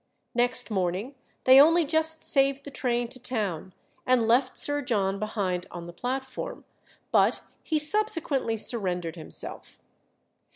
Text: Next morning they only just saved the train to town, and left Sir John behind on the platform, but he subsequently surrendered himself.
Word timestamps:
Next 0.33 0.71
morning 0.71 1.13
they 1.43 1.61
only 1.61 1.85
just 1.85 2.23
saved 2.23 2.63
the 2.63 2.71
train 2.71 3.07
to 3.09 3.19
town, 3.19 3.71
and 4.03 4.27
left 4.27 4.57
Sir 4.57 4.81
John 4.81 5.19
behind 5.19 5.67
on 5.69 5.85
the 5.85 5.93
platform, 5.93 6.65
but 7.11 7.41
he 7.61 7.77
subsequently 7.77 8.57
surrendered 8.57 9.15
himself. 9.15 9.79